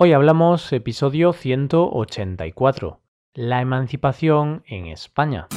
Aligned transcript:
Hoy 0.00 0.12
hablamos 0.12 0.72
episodio 0.72 1.32
184, 1.32 3.00
la 3.34 3.60
emancipación 3.60 4.62
en 4.68 4.86
España. 4.86 5.48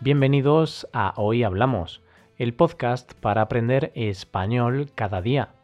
Bienvenidos 0.00 0.88
a 0.92 1.14
Hoy 1.16 1.44
Hablamos, 1.44 2.02
el 2.36 2.52
podcast 2.54 3.14
para 3.20 3.42
aprender 3.42 3.92
español 3.94 4.90
cada 4.96 5.22
día. 5.22 5.54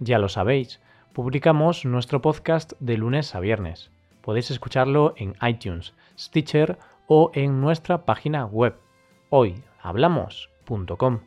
Ya 0.00 0.18
lo 0.18 0.28
sabéis, 0.28 0.82
publicamos 1.14 1.86
nuestro 1.86 2.20
podcast 2.20 2.74
de 2.78 2.98
lunes 2.98 3.34
a 3.34 3.40
viernes. 3.40 3.90
Podéis 4.20 4.50
escucharlo 4.50 5.14
en 5.16 5.34
iTunes, 5.40 5.94
Stitcher 6.18 6.78
o 7.06 7.30
en 7.32 7.62
nuestra 7.62 8.04
página 8.04 8.44
web 8.44 8.76
hoyhablamos.com. 9.30 11.20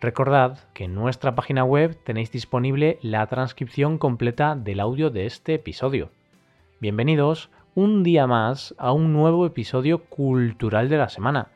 Recordad 0.00 0.58
que 0.72 0.84
en 0.84 0.94
nuestra 0.94 1.34
página 1.34 1.64
web 1.64 1.98
tenéis 2.04 2.30
disponible 2.30 2.98
la 3.02 3.26
transcripción 3.26 3.98
completa 3.98 4.54
del 4.54 4.80
audio 4.80 5.10
de 5.10 5.26
este 5.26 5.54
episodio. 5.54 6.10
Bienvenidos 6.80 7.50
un 7.74 8.02
día 8.02 8.26
más 8.26 8.74
a 8.78 8.92
un 8.92 9.12
nuevo 9.12 9.46
episodio 9.46 10.04
cultural 10.04 10.88
de 10.88 10.96
la 10.96 11.08
semana. 11.08 11.48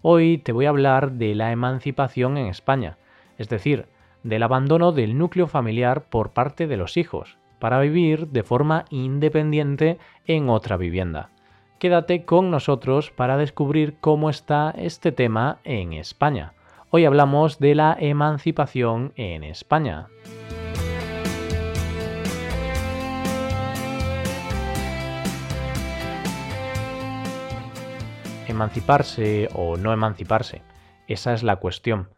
Hoy 0.00 0.38
te 0.38 0.52
voy 0.52 0.66
a 0.66 0.70
hablar 0.70 1.12
de 1.12 1.34
la 1.34 1.52
emancipación 1.52 2.38
en 2.38 2.46
España, 2.46 2.96
es 3.36 3.48
decir, 3.48 3.86
del 4.22 4.42
abandono 4.42 4.92
del 4.92 5.18
núcleo 5.18 5.48
familiar 5.48 6.04
por 6.04 6.30
parte 6.30 6.66
de 6.66 6.76
los 6.76 6.96
hijos, 6.96 7.36
para 7.58 7.80
vivir 7.80 8.28
de 8.28 8.42
forma 8.42 8.84
independiente 8.90 9.98
en 10.26 10.48
otra 10.48 10.76
vivienda 10.76 11.30
quédate 11.82 12.24
con 12.24 12.52
nosotros 12.52 13.10
para 13.10 13.36
descubrir 13.36 13.96
cómo 13.98 14.30
está 14.30 14.70
este 14.78 15.10
tema 15.10 15.58
en 15.64 15.94
España. 15.94 16.54
Hoy 16.90 17.06
hablamos 17.06 17.58
de 17.58 17.74
la 17.74 17.96
emancipación 17.98 19.12
en 19.16 19.42
España. 19.42 20.06
Emanciparse 28.46 29.48
o 29.52 29.76
no 29.76 29.92
emanciparse, 29.92 30.62
esa 31.08 31.34
es 31.34 31.42
la 31.42 31.56
cuestión. 31.56 32.10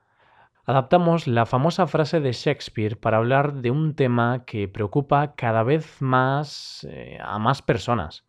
Adaptamos 0.67 1.27
la 1.27 1.47
famosa 1.47 1.87
frase 1.87 2.21
de 2.21 2.33
Shakespeare 2.33 2.99
para 2.99 3.17
hablar 3.17 3.55
de 3.55 3.71
un 3.71 3.95
tema 3.95 4.45
que 4.45 4.69
preocupa 4.69 5.35
cada 5.35 5.63
vez 5.63 6.03
más 6.03 6.87
eh, 6.91 7.17
a 7.23 7.39
más 7.39 7.63
personas 7.63 8.25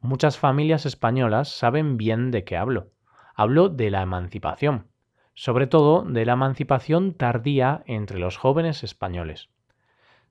Muchas 0.00 0.38
familias 0.38 0.86
españolas 0.86 1.48
saben 1.48 1.96
bien 1.96 2.30
de 2.30 2.44
qué 2.44 2.56
hablo. 2.56 2.92
Hablo 3.34 3.68
de 3.68 3.90
la 3.90 4.02
emancipación, 4.02 4.86
sobre 5.34 5.66
todo 5.66 6.02
de 6.02 6.24
la 6.24 6.34
emancipación 6.34 7.14
tardía 7.14 7.82
entre 7.84 8.20
los 8.20 8.36
jóvenes 8.36 8.84
españoles. 8.84 9.50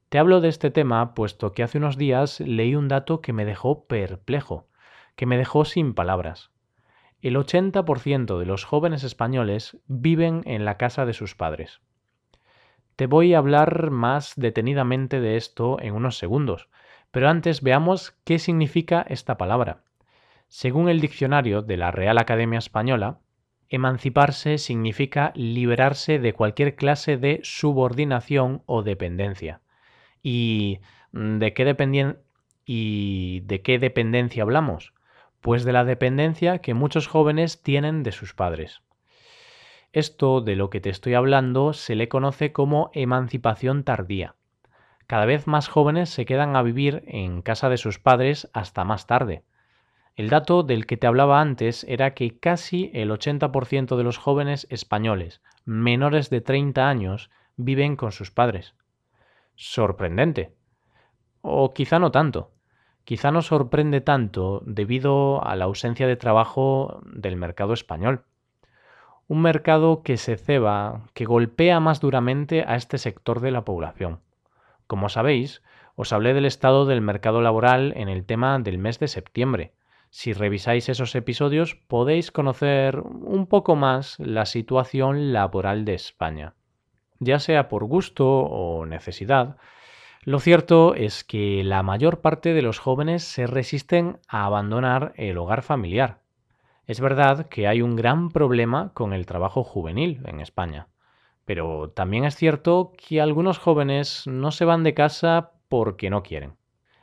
Te 0.08 0.20
hablo 0.20 0.40
de 0.40 0.48
este 0.48 0.72
tema 0.72 1.14
puesto 1.14 1.52
que 1.52 1.64
hace 1.64 1.80
unos 1.80 1.98
días 1.98 2.40
leí 2.40 2.76
un 2.76 2.88
dato 2.88 3.20
que 3.20 3.34
me 3.34 3.44
dejó 3.44 3.88
perplejo, 3.88 4.70
que 5.18 5.26
me 5.26 5.38
dejó 5.38 5.66
sin 5.66 5.94
palabras. 5.94 6.50
El 7.22 7.36
80% 7.36 8.40
de 8.40 8.46
los 8.46 8.64
jóvenes 8.64 9.04
españoles 9.04 9.78
viven 9.88 10.44
en 10.46 10.64
la 10.64 10.78
casa 10.78 11.06
de 11.06 11.14
sus 11.14 11.36
padres. 11.36 11.82
Te 12.96 13.06
voy 13.06 13.34
a 13.34 13.40
hablar 13.40 13.92
más 13.92 14.32
detenidamente 14.38 15.20
de 15.20 15.36
esto 15.36 15.78
en 15.82 15.94
unos 15.94 16.18
segundos, 16.18 16.70
pero 17.12 17.30
antes 17.30 17.62
veamos 17.62 18.16
qué 18.24 18.40
significa 18.40 19.06
esta 19.08 19.38
palabra. 19.38 19.84
Según 20.48 20.90
el 20.90 21.02
diccionario 21.02 21.62
de 21.62 21.78
la 21.78 21.92
Real 21.92 22.18
Academia 22.18 22.60
Española, 22.60 23.20
emanciparse 23.70 24.58
significa 24.58 25.32
liberarse 25.36 26.20
de 26.20 26.34
cualquier 26.34 26.76
clase 26.76 27.18
de 27.18 27.42
subordinación 27.44 28.64
o 28.66 28.82
dependencia. 28.82 29.62
¿Y 30.24 30.80
de 31.12 31.54
qué, 31.54 32.16
¿Y 32.66 33.40
de 33.42 33.62
qué 33.62 33.80
dependencia 33.80 34.44
hablamos? 34.44 34.94
Pues 35.42 35.64
de 35.66 35.74
la 35.74 35.86
dependencia 35.86 36.60
que 36.60 36.74
muchos 36.74 37.08
jóvenes 37.08 37.62
tienen 37.62 38.04
de 38.04 38.12
sus 38.12 38.34
padres. 38.34 38.82
Esto 39.92 40.42
de 40.42 40.56
lo 40.56 40.70
que 40.70 40.82
te 40.82 40.90
estoy 40.90 41.14
hablando 41.14 41.74
se 41.74 41.96
le 41.96 42.10
conoce 42.10 42.52
como 42.52 42.90
emancipación 42.94 43.84
tardía 43.84 44.37
cada 45.08 45.26
vez 45.26 45.48
más 45.48 45.68
jóvenes 45.70 46.10
se 46.10 46.26
quedan 46.26 46.56
a 46.56 46.62
vivir 46.62 47.04
en 47.08 47.42
casa 47.42 47.70
de 47.70 47.78
sus 47.78 47.98
padres 47.98 48.50
hasta 48.54 48.84
más 48.84 49.08
tarde. 49.08 49.44
El 50.16 50.30
dato 50.30 50.64
del 50.64 50.86
que 50.86 50.98
te 50.98 51.08
hablaba 51.08 51.42
antes 51.42 51.86
era 51.88 52.14
que 52.14 52.40
casi 52.40 52.92
el 52.94 53.12
80% 53.12 53.96
de 53.96 54.04
los 54.04 54.18
jóvenes 54.18 54.68
españoles 54.70 55.42
menores 55.68 56.30
de 56.30 56.40
30 56.40 56.88
años 56.88 57.30
viven 57.58 57.98
con 57.98 58.12
sus 58.12 58.32
padres. 58.32 58.74
Sorprendente. 59.56 60.56
O 61.42 61.74
quizá 61.74 62.00
no 62.00 62.12
tanto. 62.12 62.52
Quizá 63.04 63.32
no 63.32 63.42
sorprende 63.42 64.02
tanto 64.02 64.62
debido 64.66 65.46
a 65.46 65.56
la 65.56 65.66
ausencia 65.66 66.08
de 66.08 66.16
trabajo 66.16 67.02
del 67.06 67.36
mercado 67.36 67.74
español. 67.74 68.24
Un 69.28 69.42
mercado 69.42 70.04
que 70.04 70.16
se 70.18 70.38
ceba, 70.38 71.04
que 71.14 71.26
golpea 71.26 71.80
más 71.82 72.00
duramente 72.00 72.64
a 72.66 72.76
este 72.76 72.98
sector 72.98 73.42
de 73.42 73.52
la 73.52 73.66
población. 73.66 74.22
Como 74.88 75.10
sabéis, 75.10 75.62
os 75.96 76.14
hablé 76.14 76.34
del 76.34 76.46
estado 76.46 76.86
del 76.86 77.02
mercado 77.02 77.42
laboral 77.42 77.94
en 77.96 78.10
el 78.10 78.26
tema 78.26 78.58
del 78.60 78.78
mes 78.78 79.00
de 79.00 79.08
septiembre. 79.08 79.74
Si 80.10 80.34
revisáis 80.34 80.90
esos 80.90 81.14
episodios 81.16 81.76
podéis 81.76 82.32
conocer 82.32 83.00
un 83.00 83.48
poco 83.48 83.76
más 83.76 84.18
la 84.20 84.46
situación 84.46 85.34
laboral 85.34 85.86
de 85.86 85.94
España. 85.94 86.56
Ya 87.20 87.40
sea 87.40 87.68
por 87.68 87.84
gusto 87.86 88.28
o 88.28 88.86
necesidad, 88.86 89.58
lo 90.24 90.40
cierto 90.40 90.94
es 90.94 91.24
que 91.24 91.64
la 91.64 91.84
mayor 91.84 92.22
parte 92.22 92.54
de 92.54 92.62
los 92.62 92.80
jóvenes 92.80 93.24
se 93.24 93.48
resisten 93.48 94.20
a 94.28 94.46
abandonar 94.46 95.14
el 95.16 95.38
hogar 95.38 95.62
familiar. 95.62 96.20
Es 96.86 97.02
verdad 97.02 97.48
que 97.48 97.68
hay 97.68 97.82
un 97.82 97.96
gran 97.96 98.30
problema 98.30 98.92
con 98.94 99.14
el 99.14 99.26
trabajo 99.26 99.64
juvenil 99.64 100.22
en 100.26 100.40
España. 100.40 100.88
Pero 101.48 101.92
también 101.92 102.26
es 102.26 102.36
cierto 102.36 102.92
que 102.98 103.22
algunos 103.22 103.58
jóvenes 103.58 104.28
no 104.28 104.52
se 104.52 104.66
van 104.66 104.84
de 104.84 104.94
casa 104.94 105.54
porque 105.70 106.10
no 106.10 106.22
quieren. 106.22 106.58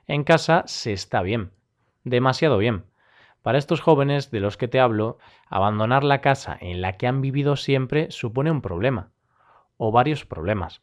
En 0.06 0.22
casa 0.22 0.64
se 0.66 0.92
está 0.92 1.22
bien, 1.22 1.52
demasiado 2.04 2.58
bien. 2.58 2.84
Para 3.40 3.56
estos 3.56 3.80
jóvenes 3.80 4.30
de 4.30 4.40
los 4.40 4.58
que 4.58 4.68
te 4.68 4.80
hablo, 4.80 5.16
abandonar 5.48 6.04
la 6.04 6.20
casa 6.20 6.58
en 6.60 6.82
la 6.82 6.98
que 6.98 7.06
han 7.06 7.22
vivido 7.22 7.56
siempre 7.56 8.10
supone 8.10 8.50
un 8.50 8.60
problema, 8.60 9.12
o 9.78 9.92
varios 9.92 10.26
problemas. 10.26 10.82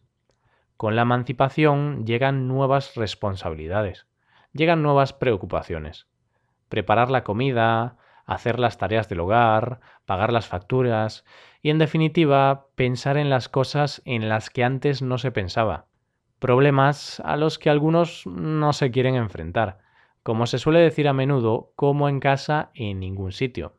Con 0.75 0.95
la 0.95 1.03
emancipación 1.03 2.03
llegan 2.03 2.47
nuevas 2.47 2.95
responsabilidades, 2.95 4.07
llegan 4.53 4.81
nuevas 4.81 5.13
preocupaciones. 5.13 6.07
Preparar 6.67 7.11
la 7.11 7.23
comida, 7.23 7.97
hacer 8.33 8.59
las 8.59 8.77
tareas 8.77 9.09
del 9.09 9.19
hogar, 9.19 9.79
pagar 10.05 10.31
las 10.31 10.47
facturas 10.47 11.25
y 11.61 11.69
en 11.69 11.79
definitiva 11.79 12.67
pensar 12.75 13.17
en 13.17 13.29
las 13.29 13.49
cosas 13.49 14.01
en 14.05 14.29
las 14.29 14.49
que 14.49 14.63
antes 14.63 15.01
no 15.01 15.17
se 15.17 15.31
pensaba. 15.31 15.85
Problemas 16.39 17.19
a 17.25 17.35
los 17.35 17.59
que 17.59 17.69
algunos 17.69 18.25
no 18.25 18.73
se 18.73 18.89
quieren 18.89 19.15
enfrentar. 19.15 19.79
Como 20.23 20.45
se 20.47 20.59
suele 20.59 20.79
decir 20.79 21.07
a 21.07 21.13
menudo, 21.13 21.73
como 21.75 22.09
en 22.09 22.19
casa 22.19 22.71
en 22.73 22.99
ningún 22.99 23.31
sitio. 23.31 23.77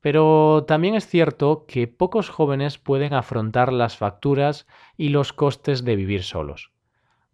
Pero 0.00 0.64
también 0.66 0.94
es 0.94 1.06
cierto 1.06 1.64
que 1.66 1.86
pocos 1.86 2.28
jóvenes 2.28 2.78
pueden 2.78 3.14
afrontar 3.14 3.72
las 3.72 3.96
facturas 3.96 4.66
y 4.96 5.10
los 5.10 5.32
costes 5.32 5.84
de 5.84 5.96
vivir 5.96 6.24
solos. 6.24 6.72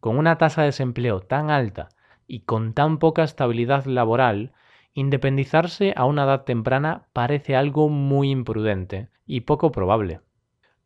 Con 0.00 0.18
una 0.18 0.36
tasa 0.38 0.62
de 0.62 0.66
desempleo 0.66 1.20
tan 1.20 1.50
alta 1.50 1.88
y 2.26 2.40
con 2.40 2.74
tan 2.74 2.98
poca 2.98 3.24
estabilidad 3.24 3.86
laboral, 3.86 4.52
Independizarse 4.98 5.94
a 5.94 6.06
una 6.06 6.24
edad 6.24 6.42
temprana 6.42 7.06
parece 7.12 7.54
algo 7.54 7.88
muy 7.88 8.32
imprudente 8.32 9.10
y 9.26 9.42
poco 9.42 9.70
probable. 9.70 10.22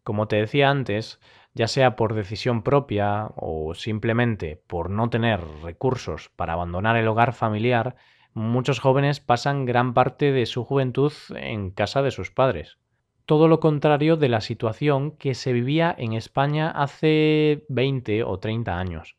Como 0.02 0.28
te 0.28 0.36
decía 0.36 0.68
antes, 0.68 1.18
ya 1.54 1.66
sea 1.66 1.96
por 1.96 2.12
decisión 2.12 2.62
propia 2.62 3.30
o 3.36 3.72
simplemente 3.74 4.62
por 4.66 4.90
no 4.90 5.08
tener 5.08 5.40
recursos 5.62 6.28
para 6.36 6.52
abandonar 6.52 6.98
el 6.98 7.08
hogar 7.08 7.32
familiar, 7.32 7.96
muchos 8.34 8.80
jóvenes 8.80 9.20
pasan 9.20 9.64
gran 9.64 9.94
parte 9.94 10.30
de 10.30 10.44
su 10.44 10.62
juventud 10.62 11.14
en 11.34 11.70
casa 11.70 12.02
de 12.02 12.10
sus 12.10 12.30
padres. 12.30 12.76
Todo 13.24 13.48
lo 13.48 13.60
contrario 13.60 14.18
de 14.18 14.28
la 14.28 14.42
situación 14.42 15.12
que 15.12 15.34
se 15.34 15.54
vivía 15.54 15.94
en 15.96 16.12
España 16.12 16.70
hace 16.70 17.64
20 17.70 18.24
o 18.24 18.38
30 18.38 18.78
años. 18.78 19.16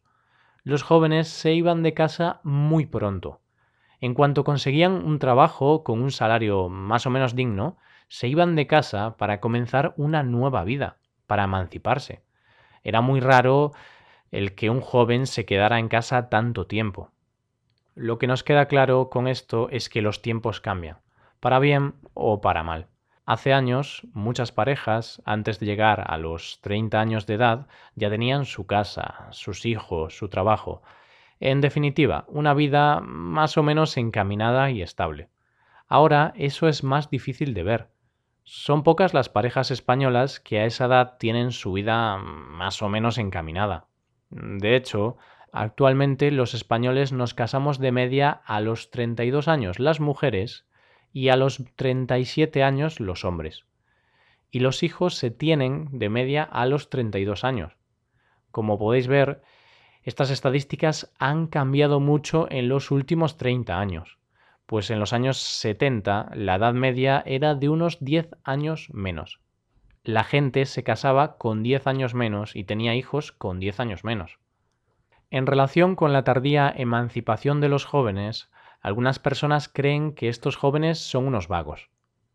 Los 0.61 0.83
jóvenes 0.83 1.29
se 1.29 1.51
iban 1.53 1.81
de 1.81 1.95
casa 1.95 2.41
muy 2.43 2.85
pronto 2.85 3.39
en 4.03 4.15
cuanto 4.15 4.43
conseguían 4.43 4.91
un 5.05 5.17
trabajo 5.17 5.85
con 5.85 6.01
un 6.01 6.11
salario 6.11 6.67
más 6.67 7.05
o 7.05 7.09
menos 7.09 7.37
digno, 7.37 7.77
se 8.09 8.27
iban 8.27 8.53
de 8.57 8.67
casa 8.67 9.15
para 9.15 9.39
comenzar 9.39 9.93
una 9.95 10.23
nueva 10.23 10.65
vida, 10.65 10.97
para 11.25 11.45
emanciparse. 11.45 12.21
Era 12.83 12.99
muy 12.99 13.21
raro 13.21 13.71
el 14.29 14.55
que 14.55 14.69
un 14.69 14.81
joven 14.81 15.25
se 15.25 15.45
quedara 15.45 15.79
en 15.79 15.87
casa 15.87 16.27
tanto 16.27 16.67
tiempo. 16.67 17.11
Lo 17.95 18.17
que 18.19 18.27
nos 18.27 18.43
queda 18.43 18.65
claro 18.65 19.09
con 19.09 19.25
esto 19.25 19.69
es 19.69 19.87
que 19.87 20.01
los 20.01 20.21
tiempos 20.21 20.59
cambian, 20.59 20.97
para 21.39 21.59
bien 21.59 21.93
o 22.13 22.41
para 22.41 22.61
mal. 22.61 22.87
Hace 23.25 23.53
años, 23.53 24.05
muchas 24.11 24.51
parejas, 24.51 25.21
antes 25.23 25.61
de 25.61 25.65
llegar 25.65 26.03
a 26.11 26.17
los 26.17 26.59
30 26.59 26.99
años 26.99 27.25
de 27.25 27.35
edad, 27.35 27.67
ya 27.95 28.09
tenían 28.09 28.43
su 28.43 28.65
casa, 28.67 29.29
sus 29.31 29.65
hijos, 29.65 30.17
su 30.17 30.27
trabajo. 30.27 30.81
En 31.45 31.59
definitiva, 31.59 32.23
una 32.29 32.53
vida 32.53 33.01
más 33.01 33.57
o 33.57 33.63
menos 33.63 33.97
encaminada 33.97 34.71
y 34.71 34.81
estable. 34.81 35.27
Ahora 35.89 36.31
eso 36.37 36.69
es 36.69 36.85
más 36.85 37.09
difícil 37.09 37.53
de 37.53 37.63
ver. 37.63 37.89
Son 38.45 38.83
pocas 38.83 39.13
las 39.13 39.27
parejas 39.27 39.69
españolas 39.69 40.39
que 40.39 40.59
a 40.59 40.65
esa 40.65 40.85
edad 40.85 41.17
tienen 41.19 41.51
su 41.51 41.73
vida 41.73 42.15
más 42.17 42.81
o 42.81 42.87
menos 42.87 43.17
encaminada. 43.17 43.87
De 44.29 44.77
hecho, 44.77 45.17
actualmente 45.51 46.31
los 46.31 46.53
españoles 46.53 47.11
nos 47.11 47.33
casamos 47.33 47.77
de 47.77 47.91
media 47.91 48.41
a 48.45 48.61
los 48.61 48.89
32 48.89 49.49
años 49.49 49.79
las 49.79 49.99
mujeres 49.99 50.65
y 51.11 51.27
a 51.27 51.35
los 51.35 51.61
37 51.75 52.63
años 52.63 53.01
los 53.01 53.25
hombres. 53.25 53.65
Y 54.49 54.61
los 54.61 54.81
hijos 54.81 55.15
se 55.15 55.29
tienen 55.29 55.89
de 55.91 56.07
media 56.07 56.43
a 56.43 56.65
los 56.67 56.89
32 56.89 57.43
años. 57.43 57.75
Como 58.49 58.79
podéis 58.79 59.09
ver, 59.09 59.41
estas 60.03 60.29
estadísticas 60.31 61.13
han 61.17 61.47
cambiado 61.47 61.99
mucho 61.99 62.47
en 62.49 62.69
los 62.69 62.91
últimos 62.91 63.37
30 63.37 63.79
años, 63.79 64.19
pues 64.65 64.89
en 64.89 64.99
los 64.99 65.13
años 65.13 65.37
70 65.37 66.31
la 66.35 66.55
edad 66.55 66.73
media 66.73 67.23
era 67.25 67.55
de 67.55 67.69
unos 67.69 68.03
10 68.03 68.35
años 68.43 68.89
menos. 68.91 69.39
La 70.03 70.25
gente 70.25 70.65
se 70.65 70.83
casaba 70.83 71.37
con 71.37 71.63
10 71.63 71.87
años 71.87 72.13
menos 72.13 72.55
y 72.55 72.65
tenía 72.65 72.95
hijos 72.95 73.31
con 73.31 73.59
10 73.59 73.79
años 73.79 74.03
menos. 74.03 74.39
En 75.31 75.47
relación 75.47 75.95
con 75.95 76.11
la 76.11 76.23
tardía 76.23 76.71
emancipación 76.75 77.61
de 77.61 77.69
los 77.69 77.85
jóvenes, 77.85 78.51
algunas 78.81 79.19
personas 79.19 79.69
creen 79.69 80.13
que 80.13 80.27
estos 80.27 80.57
jóvenes 80.57 80.99
son 80.99 81.25
unos 81.25 81.47
vagos. 81.47 81.89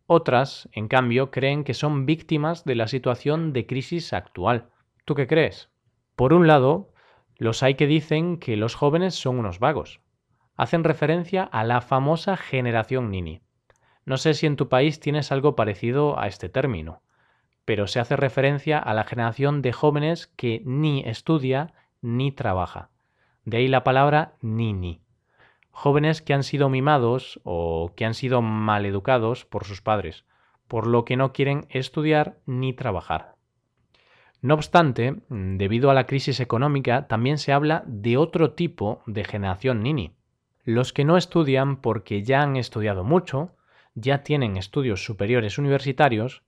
Otras, 0.07 0.71
en 0.73 0.89
cambio, 0.89 1.31
creen 1.31 1.63
que 1.63 1.75
son 1.75 2.07
víctimas 2.07 2.65
de 2.65 2.75
la 2.75 2.89
situación 2.89 3.53
de 3.53 3.67
crisis 3.67 4.15
actual. 4.15 4.71
¿Tú 5.05 5.15
qué 5.15 5.27
crees? 5.27 5.71
Por 6.17 6.33
un 6.33 6.47
lado, 6.47 6.91
los 7.39 7.63
hay 7.63 7.75
que 7.75 7.87
dicen 7.87 8.37
que 8.37 8.57
los 8.57 8.75
jóvenes 8.75 9.15
son 9.15 9.39
unos 9.39 9.59
vagos. 9.59 10.01
Hacen 10.57 10.85
referencia 10.85 11.45
a 11.45 11.65
la 11.65 11.81
famosa 11.81 12.37
generación 12.37 13.11
Nini. 13.11 13.41
No 14.05 14.19
sé 14.19 14.35
si 14.35 14.47
en 14.47 14.57
tu 14.57 14.69
país 14.69 15.01
tienes 15.01 15.33
algo 15.33 15.57
parecido 15.57 16.19
a 16.19 16.27
este 16.27 16.51
término, 16.51 17.01
pero 17.65 17.87
se 17.87 18.01
hace 18.01 18.17
referencia 18.17 18.79
a 18.79 18.93
la 18.93 19.05
generación 19.05 19.63
de 19.63 19.73
jóvenes 19.73 20.27
que 20.27 20.63
ni 20.67 21.03
estudia 21.07 21.73
ni 22.03 22.33
trabaja. 22.33 22.91
De 23.45 23.57
ahí 23.57 23.69
la 23.69 23.85
palabra 23.85 24.35
Nini 24.43 25.01
jóvenes 25.79 26.23
que 26.23 26.35
han 26.35 26.43
sido 26.43 26.69
mimados 26.69 27.41
o 27.45 27.93
que 27.95 28.05
han 28.05 28.15
sido 28.15 28.43
maleducados 28.43 29.45
por 29.45 29.65
sus 29.65 29.81
padres, 29.81 30.25
por 30.67 30.89
lo 30.89 31.05
que 31.05 31.17
no 31.17 31.33
quieren 31.33 31.69
estudiar 31.71 32.41
ni 32.47 32.73
trabajar. 32.73 33.37
No 34.41 34.55
obstante, 34.55 35.17
debido 35.29 35.91
a 35.91 35.95
la 35.95 36.07
crisis 36.07 36.39
económica, 36.39 37.09
también 37.09 37.39
se 37.39 37.53
habla 37.53 37.83
de 37.87 38.17
otro 38.17 38.53
tipo 38.53 39.03
de 39.07 39.25
generación 39.25 39.83
nini. 39.83 40.15
Los 40.65 40.93
que 40.93 41.05
no 41.05 41.17
estudian 41.17 41.81
porque 41.81 42.23
ya 42.23 42.43
han 42.43 42.57
estudiado 42.57 43.03
mucho, 43.03 43.57
ya 43.95 44.23
tienen 44.23 44.57
estudios 44.57 45.05
superiores 45.05 45.59
universitarios, 45.59 46.45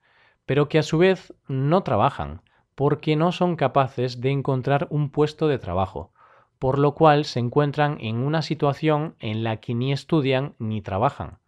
pero 0.46 0.68
que 0.68 0.78
a 0.78 0.84
su 0.84 0.98
vez 0.98 1.34
no 1.48 1.82
trabajan, 1.82 2.42
porque 2.76 3.16
no 3.16 3.32
son 3.32 3.56
capaces 3.56 4.20
de 4.20 4.30
encontrar 4.30 4.86
un 4.90 5.10
puesto 5.10 5.48
de 5.48 5.58
trabajo, 5.58 6.12
por 6.60 6.78
lo 6.78 6.94
cual 6.94 7.24
se 7.24 7.40
encuentran 7.40 7.98
en 8.00 8.18
una 8.18 8.42
situación 8.42 9.16
en 9.18 9.42
la 9.42 9.56
que 9.56 9.74
ni 9.74 9.92
estudian 9.92 10.54
ni 10.58 10.80
trabajan, 10.80 11.38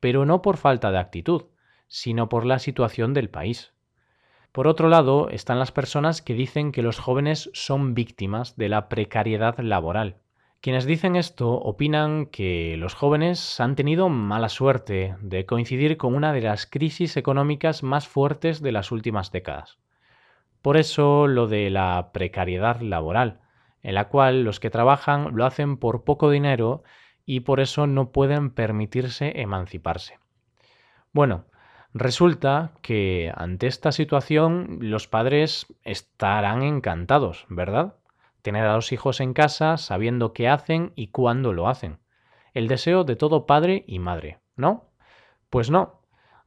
pero 0.00 0.24
no 0.24 0.40
por 0.40 0.56
falta 0.56 0.90
de 0.90 0.98
actitud, 0.98 1.44
sino 1.86 2.28
por 2.30 2.46
la 2.46 2.58
situación 2.58 3.12
del 3.12 3.28
país. 3.28 3.74
Por 4.52 4.68
otro 4.68 4.90
lado, 4.90 5.30
están 5.30 5.58
las 5.58 5.72
personas 5.72 6.20
que 6.20 6.34
dicen 6.34 6.72
que 6.72 6.82
los 6.82 6.98
jóvenes 6.98 7.50
son 7.54 7.94
víctimas 7.94 8.54
de 8.56 8.68
la 8.68 8.90
precariedad 8.90 9.58
laboral. 9.58 10.18
Quienes 10.60 10.84
dicen 10.84 11.16
esto 11.16 11.54
opinan 11.54 12.26
que 12.26 12.76
los 12.76 12.92
jóvenes 12.92 13.58
han 13.60 13.76
tenido 13.76 14.10
mala 14.10 14.50
suerte 14.50 15.16
de 15.22 15.46
coincidir 15.46 15.96
con 15.96 16.14
una 16.14 16.34
de 16.34 16.42
las 16.42 16.66
crisis 16.66 17.16
económicas 17.16 17.82
más 17.82 18.06
fuertes 18.06 18.60
de 18.60 18.72
las 18.72 18.92
últimas 18.92 19.32
décadas. 19.32 19.78
Por 20.60 20.76
eso 20.76 21.26
lo 21.26 21.48
de 21.48 21.70
la 21.70 22.10
precariedad 22.12 22.80
laboral, 22.82 23.40
en 23.82 23.94
la 23.94 24.08
cual 24.08 24.44
los 24.44 24.60
que 24.60 24.70
trabajan 24.70 25.34
lo 25.34 25.46
hacen 25.46 25.78
por 25.78 26.04
poco 26.04 26.30
dinero 26.30 26.82
y 27.24 27.40
por 27.40 27.58
eso 27.58 27.86
no 27.86 28.12
pueden 28.12 28.50
permitirse 28.50 29.40
emanciparse. 29.40 30.18
Bueno, 31.12 31.46
resulta 31.94 32.72
que 32.82 33.32
ante 33.34 33.66
esta 33.66 33.92
situación 33.92 34.78
los 34.80 35.08
padres 35.08 35.66
estarán 35.84 36.62
encantados, 36.62 37.46
¿verdad? 37.48 37.96
Tener 38.42 38.66
a 38.66 38.74
los 38.74 38.92
hijos 38.92 39.20
en 39.20 39.34
casa 39.34 39.76
sabiendo 39.76 40.32
qué 40.32 40.48
hacen 40.48 40.92
y 40.96 41.08
cuándo 41.08 41.52
lo 41.52 41.68
hacen. 41.68 41.98
El 42.54 42.68
deseo 42.68 43.04
de 43.04 43.16
todo 43.16 43.46
padre 43.46 43.84
y 43.86 43.98
madre, 43.98 44.40
¿no? 44.56 44.90
Pues 45.50 45.70
no. 45.70 46.02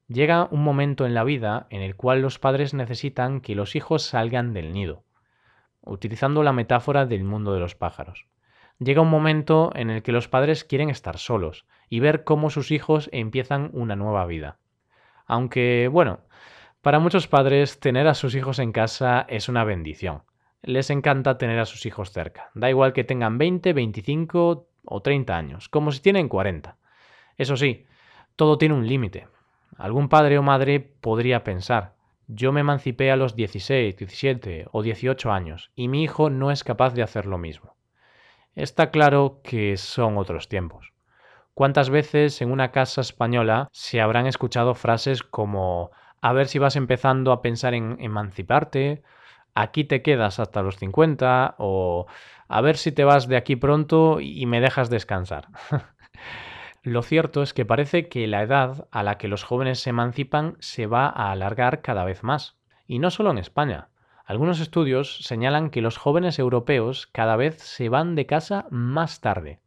Llega 0.07 0.47
un 0.51 0.63
momento 0.63 1.05
en 1.05 1.13
la 1.13 1.23
vida 1.23 1.67
en 1.69 1.81
el 1.81 1.95
cual 1.95 2.21
los 2.21 2.37
padres 2.37 2.73
necesitan 2.73 3.41
que 3.41 3.55
los 3.55 3.75
hijos 3.75 4.03
salgan 4.03 4.53
del 4.53 4.71
nido 4.71 5.05
utilizando 5.85 6.43
la 6.43 6.53
metáfora 6.53 7.05
del 7.05 7.23
mundo 7.23 7.53
de 7.53 7.59
los 7.59 7.75
pájaros. 7.75 8.27
Llega 8.79 9.01
un 9.01 9.09
momento 9.09 9.71
en 9.75 9.89
el 9.89 10.03
que 10.03 10.11
los 10.11 10.27
padres 10.27 10.65
quieren 10.65 10.89
estar 10.89 11.17
solos 11.17 11.65
y 11.89 12.01
ver 12.01 12.23
cómo 12.23 12.49
sus 12.49 12.71
hijos 12.71 13.09
empiezan 13.13 13.69
una 13.73 13.95
nueva 13.95 14.25
vida. 14.25 14.57
Aunque, 15.25 15.89
bueno, 15.91 16.21
para 16.81 16.99
muchos 16.99 17.27
padres 17.27 17.79
tener 17.79 18.07
a 18.07 18.13
sus 18.13 18.35
hijos 18.35 18.59
en 18.59 18.71
casa 18.71 19.25
es 19.27 19.49
una 19.49 19.63
bendición. 19.63 20.23
Les 20.61 20.89
encanta 20.89 21.37
tener 21.37 21.59
a 21.59 21.65
sus 21.65 21.85
hijos 21.85 22.11
cerca. 22.11 22.51
Da 22.53 22.69
igual 22.69 22.93
que 22.93 23.03
tengan 23.03 23.37
20, 23.37 23.73
25 23.73 24.67
o 24.83 25.01
30 25.01 25.35
años, 25.35 25.69
como 25.69 25.91
si 25.91 25.99
tienen 25.99 26.29
40. 26.29 26.77
Eso 27.37 27.57
sí, 27.57 27.85
todo 28.35 28.57
tiene 28.57 28.75
un 28.75 28.87
límite. 28.87 29.27
Algún 29.77 30.09
padre 30.09 30.37
o 30.37 30.43
madre 30.43 30.79
podría 30.79 31.43
pensar, 31.43 31.95
yo 32.27 32.51
me 32.51 32.61
emancipé 32.61 33.11
a 33.11 33.17
los 33.17 33.35
16, 33.35 33.97
17 33.97 34.67
o 34.71 34.81
18 34.81 35.31
años 35.31 35.71
y 35.75 35.87
mi 35.87 36.03
hijo 36.03 36.29
no 36.29 36.49
es 36.49 36.63
capaz 36.63 36.93
de 36.93 37.03
hacer 37.03 37.25
lo 37.25 37.37
mismo. 37.37 37.75
Está 38.55 38.89
claro 38.89 39.41
que 39.43 39.77
son 39.77 40.17
otros 40.17 40.47
tiempos. 40.47 40.94
¿Cuántas 41.55 41.89
veces 41.89 42.41
en 42.41 42.51
una 42.51 42.73
casa 42.73 42.99
española 42.99 43.69
se 43.71 44.01
habrán 44.01 44.27
escuchado 44.27 44.75
frases 44.75 45.23
como 45.23 45.89
a 46.19 46.33
ver 46.33 46.47
si 46.47 46.59
vas 46.59 46.75
empezando 46.75 47.31
a 47.31 47.41
pensar 47.41 47.73
en 47.73 47.95
emanciparte, 48.01 49.03
aquí 49.53 49.85
te 49.85 50.01
quedas 50.01 50.41
hasta 50.41 50.61
los 50.61 50.75
50 50.75 51.55
o 51.57 52.07
a 52.49 52.59
ver 52.59 52.75
si 52.75 52.91
te 52.91 53.05
vas 53.05 53.29
de 53.29 53.37
aquí 53.37 53.55
pronto 53.55 54.19
y 54.19 54.45
me 54.47 54.59
dejas 54.59 54.89
descansar? 54.89 55.47
Lo 56.83 57.01
cierto 57.03 57.41
es 57.41 57.53
que 57.53 57.63
parece 57.63 58.09
que 58.09 58.27
la 58.27 58.41
edad 58.41 58.89
a 58.91 59.01
la 59.01 59.17
que 59.17 59.29
los 59.29 59.45
jóvenes 59.45 59.79
se 59.79 59.91
emancipan 59.91 60.57
se 60.59 60.87
va 60.87 61.07
a 61.07 61.31
alargar 61.31 61.81
cada 61.81 62.03
vez 62.03 62.21
más. 62.21 62.57
Y 62.85 62.99
no 62.99 63.11
solo 63.11 63.31
en 63.31 63.37
España. 63.37 63.87
Algunos 64.25 64.59
estudios 64.59 65.19
señalan 65.23 65.69
que 65.69 65.81
los 65.81 65.95
jóvenes 65.95 66.37
europeos 66.37 67.07
cada 67.07 67.37
vez 67.37 67.61
se 67.61 67.87
van 67.87 68.15
de 68.15 68.25
casa 68.25 68.67
más 68.71 69.21
tarde. 69.21 69.61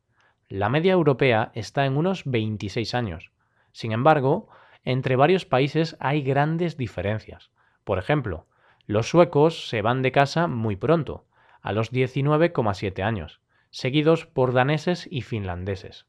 La 0.48 0.68
media 0.68 0.92
europea 0.92 1.50
está 1.54 1.86
en 1.86 1.96
unos 1.96 2.22
26 2.24 2.94
años. 2.94 3.30
Sin 3.72 3.92
embargo, 3.92 4.48
entre 4.84 5.16
varios 5.16 5.44
países 5.44 5.96
hay 6.00 6.22
grandes 6.22 6.76
diferencias. 6.76 7.50
Por 7.84 7.98
ejemplo, 7.98 8.46
los 8.86 9.08
suecos 9.08 9.68
se 9.68 9.82
van 9.82 10.02
de 10.02 10.12
casa 10.12 10.46
muy 10.46 10.76
pronto, 10.76 11.26
a 11.60 11.72
los 11.72 11.92
19,7 11.92 13.02
años, 13.02 13.40
seguidos 13.70 14.26
por 14.26 14.52
daneses 14.52 15.06
y 15.10 15.22
finlandeses 15.22 16.06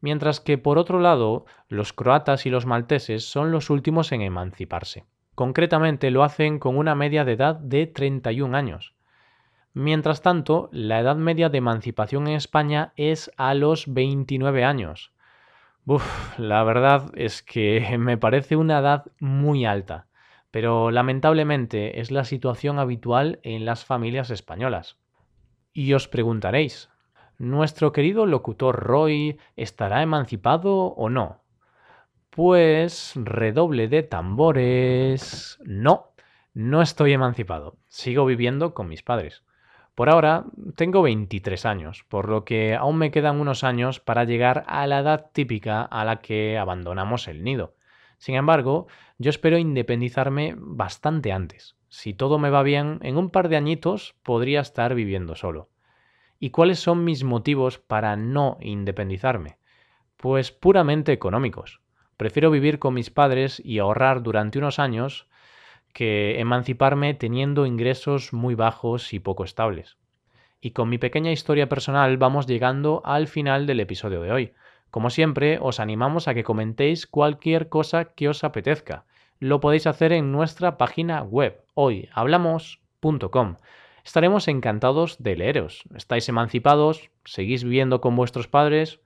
mientras 0.00 0.40
que 0.40 0.58
por 0.58 0.78
otro 0.78 1.00
lado 1.00 1.44
los 1.68 1.92
croatas 1.92 2.46
y 2.46 2.50
los 2.50 2.66
malteses 2.66 3.24
son 3.24 3.50
los 3.50 3.70
últimos 3.70 4.12
en 4.12 4.22
emanciparse. 4.22 5.04
Concretamente 5.34 6.10
lo 6.10 6.24
hacen 6.24 6.58
con 6.58 6.76
una 6.76 6.94
media 6.94 7.24
de 7.24 7.32
edad 7.32 7.56
de 7.56 7.86
31 7.86 8.56
años. 8.56 8.94
Mientras 9.80 10.22
tanto, 10.22 10.68
la 10.72 10.98
edad 10.98 11.14
media 11.14 11.50
de 11.50 11.58
emancipación 11.58 12.26
en 12.26 12.34
España 12.34 12.92
es 12.96 13.30
a 13.36 13.54
los 13.54 13.84
29 13.86 14.64
años. 14.64 15.12
Uf, 15.86 16.36
la 16.36 16.64
verdad 16.64 17.12
es 17.14 17.44
que 17.44 17.96
me 17.96 18.18
parece 18.18 18.56
una 18.56 18.80
edad 18.80 19.04
muy 19.20 19.66
alta, 19.66 20.08
pero 20.50 20.90
lamentablemente 20.90 22.00
es 22.00 22.10
la 22.10 22.24
situación 22.24 22.80
habitual 22.80 23.38
en 23.44 23.64
las 23.64 23.84
familias 23.84 24.30
españolas. 24.30 24.98
Y 25.72 25.92
os 25.92 26.08
preguntaréis, 26.08 26.90
¿Nuestro 27.38 27.92
querido 27.92 28.26
locutor 28.26 28.80
Roy 28.80 29.38
estará 29.54 30.02
emancipado 30.02 30.86
o 30.86 31.08
no? 31.08 31.44
Pues 32.30 33.12
redoble 33.14 33.86
de 33.86 34.02
tambores. 34.02 35.56
No, 35.64 36.14
no 36.52 36.82
estoy 36.82 37.12
emancipado. 37.12 37.76
Sigo 37.86 38.26
viviendo 38.26 38.74
con 38.74 38.88
mis 38.88 39.04
padres. 39.04 39.44
Por 39.98 40.10
ahora 40.10 40.44
tengo 40.76 41.02
23 41.02 41.66
años, 41.66 42.04
por 42.06 42.28
lo 42.28 42.44
que 42.44 42.76
aún 42.76 42.98
me 42.98 43.10
quedan 43.10 43.40
unos 43.40 43.64
años 43.64 43.98
para 43.98 44.22
llegar 44.22 44.62
a 44.68 44.86
la 44.86 45.00
edad 45.00 45.32
típica 45.32 45.82
a 45.82 46.04
la 46.04 46.20
que 46.20 46.56
abandonamos 46.56 47.26
el 47.26 47.42
nido. 47.42 47.74
Sin 48.16 48.36
embargo, 48.36 48.86
yo 49.18 49.30
espero 49.30 49.58
independizarme 49.58 50.54
bastante 50.56 51.32
antes. 51.32 51.74
Si 51.88 52.14
todo 52.14 52.38
me 52.38 52.48
va 52.48 52.62
bien, 52.62 53.00
en 53.02 53.16
un 53.16 53.28
par 53.30 53.48
de 53.48 53.56
añitos 53.56 54.14
podría 54.22 54.60
estar 54.60 54.94
viviendo 54.94 55.34
solo. 55.34 55.68
¿Y 56.38 56.50
cuáles 56.50 56.78
son 56.78 57.02
mis 57.02 57.24
motivos 57.24 57.80
para 57.80 58.14
no 58.14 58.56
independizarme? 58.60 59.58
Pues 60.16 60.52
puramente 60.52 61.10
económicos. 61.10 61.80
Prefiero 62.16 62.52
vivir 62.52 62.78
con 62.78 62.94
mis 62.94 63.10
padres 63.10 63.60
y 63.64 63.80
ahorrar 63.80 64.22
durante 64.22 64.60
unos 64.60 64.78
años 64.78 65.26
que 65.98 66.38
emanciparme 66.38 67.12
teniendo 67.14 67.66
ingresos 67.66 68.32
muy 68.32 68.54
bajos 68.54 69.12
y 69.12 69.18
poco 69.18 69.42
estables. 69.42 69.96
Y 70.60 70.70
con 70.70 70.88
mi 70.88 70.96
pequeña 70.96 71.32
historia 71.32 71.68
personal 71.68 72.18
vamos 72.18 72.46
llegando 72.46 73.02
al 73.04 73.26
final 73.26 73.66
del 73.66 73.80
episodio 73.80 74.22
de 74.22 74.30
hoy. 74.30 74.52
Como 74.92 75.10
siempre, 75.10 75.58
os 75.60 75.80
animamos 75.80 76.28
a 76.28 76.34
que 76.34 76.44
comentéis 76.44 77.08
cualquier 77.08 77.68
cosa 77.68 78.04
que 78.14 78.28
os 78.28 78.44
apetezca. 78.44 79.06
Lo 79.40 79.58
podéis 79.58 79.88
hacer 79.88 80.12
en 80.12 80.30
nuestra 80.30 80.78
página 80.78 81.20
web 81.24 81.64
hoyhablamos.com. 81.74 83.56
Estaremos 84.04 84.46
encantados 84.46 85.20
de 85.20 85.34
leeros. 85.34 85.82
¿Estáis 85.96 86.28
emancipados? 86.28 87.10
¿Seguís 87.24 87.64
viviendo 87.64 88.00
con 88.00 88.14
vuestros 88.14 88.46
padres? 88.46 89.00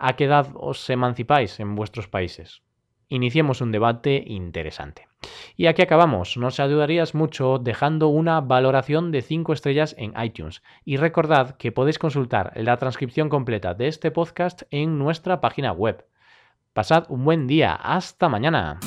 ¿A 0.00 0.16
qué 0.16 0.24
edad 0.24 0.48
os 0.54 0.90
emancipáis 0.90 1.60
en 1.60 1.76
vuestros 1.76 2.08
países? 2.08 2.64
Iniciemos 3.08 3.60
un 3.60 3.72
debate 3.72 4.22
interesante. 4.26 5.08
Y 5.56 5.66
aquí 5.66 5.82
acabamos. 5.82 6.36
Nos 6.36 6.60
ayudarías 6.60 7.14
mucho 7.14 7.58
dejando 7.58 8.08
una 8.08 8.40
valoración 8.40 9.10
de 9.10 9.22
5 9.22 9.52
estrellas 9.52 9.94
en 9.98 10.14
iTunes. 10.22 10.62
Y 10.84 10.96
recordad 10.96 11.56
que 11.56 11.72
podéis 11.72 11.98
consultar 11.98 12.52
la 12.56 12.76
transcripción 12.76 13.28
completa 13.28 13.74
de 13.74 13.88
este 13.88 14.10
podcast 14.10 14.62
en 14.70 14.98
nuestra 14.98 15.40
página 15.40 15.72
web. 15.72 16.06
Pasad 16.72 17.04
un 17.08 17.24
buen 17.24 17.46
día. 17.46 17.74
Hasta 17.74 18.28
mañana. 18.28 18.80